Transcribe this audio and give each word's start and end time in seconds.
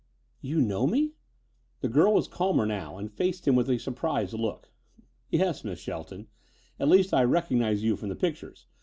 "You 0.41 0.61
know 0.61 0.87
me?" 0.87 1.13
The 1.81 1.87
girl 1.87 2.15
was 2.15 2.27
calmer 2.27 2.65
now 2.65 2.97
and 2.97 3.13
faced 3.13 3.47
him 3.47 3.55
with 3.55 3.69
a 3.69 3.77
surprised 3.77 4.33
look. 4.33 4.71
"Yes, 5.29 5.63
Miss 5.63 5.77
Shelton. 5.79 6.25
At 6.79 6.89
least 6.89 7.13
I 7.13 7.21
recognize 7.23 7.83
you 7.83 7.95
from 7.95 8.09
the 8.09 8.15
pictures. 8.15 8.65